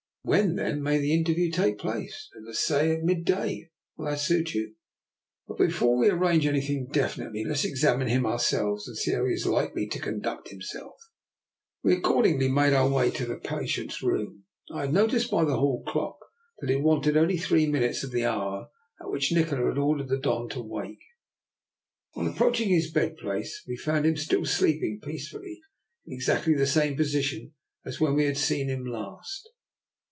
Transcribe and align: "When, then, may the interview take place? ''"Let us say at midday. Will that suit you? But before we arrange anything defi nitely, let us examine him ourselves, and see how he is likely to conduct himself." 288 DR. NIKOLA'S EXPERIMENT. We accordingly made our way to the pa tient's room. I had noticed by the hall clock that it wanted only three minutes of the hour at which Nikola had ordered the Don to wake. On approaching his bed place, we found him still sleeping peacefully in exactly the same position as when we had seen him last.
"When, 0.31 0.55
then, 0.55 0.83
may 0.83 0.99
the 0.99 1.15
interview 1.15 1.49
take 1.49 1.79
place? 1.79 2.29
''"Let 2.39 2.51
us 2.51 2.59
say 2.59 2.91
at 2.95 3.01
midday. 3.01 3.71
Will 3.97 4.05
that 4.05 4.19
suit 4.19 4.53
you? 4.53 4.75
But 5.47 5.57
before 5.57 5.97
we 5.97 6.09
arrange 6.11 6.45
anything 6.45 6.89
defi 6.91 7.19
nitely, 7.21 7.43
let 7.43 7.53
us 7.53 7.65
examine 7.65 8.07
him 8.07 8.27
ourselves, 8.27 8.87
and 8.87 8.95
see 8.95 9.13
how 9.15 9.25
he 9.25 9.33
is 9.33 9.47
likely 9.47 9.87
to 9.87 9.99
conduct 9.99 10.49
himself." 10.49 10.93
288 11.83 12.01
DR. 12.03 12.09
NIKOLA'S 12.13 12.35
EXPERIMENT. 12.35 12.49
We 12.53 12.53
accordingly 12.61 12.61
made 12.61 12.73
our 12.73 12.87
way 12.87 13.09
to 13.09 13.25
the 13.25 13.39
pa 13.39 13.59
tient's 13.61 14.03
room. 14.03 14.43
I 14.71 14.81
had 14.81 14.93
noticed 14.93 15.31
by 15.31 15.43
the 15.43 15.57
hall 15.57 15.83
clock 15.87 16.19
that 16.59 16.69
it 16.69 16.83
wanted 16.83 17.17
only 17.17 17.37
three 17.37 17.65
minutes 17.65 18.03
of 18.03 18.11
the 18.11 18.25
hour 18.25 18.67
at 19.01 19.09
which 19.09 19.31
Nikola 19.31 19.69
had 19.69 19.79
ordered 19.79 20.09
the 20.09 20.19
Don 20.19 20.47
to 20.49 20.61
wake. 20.61 21.01
On 22.13 22.27
approaching 22.27 22.69
his 22.69 22.91
bed 22.91 23.17
place, 23.17 23.63
we 23.67 23.75
found 23.75 24.05
him 24.05 24.15
still 24.15 24.45
sleeping 24.45 24.99
peacefully 25.03 25.61
in 26.05 26.13
exactly 26.13 26.53
the 26.53 26.67
same 26.67 26.95
position 26.95 27.55
as 27.83 27.99
when 27.99 28.13
we 28.13 28.25
had 28.25 28.37
seen 28.37 28.69
him 28.69 28.85
last. 28.85 29.49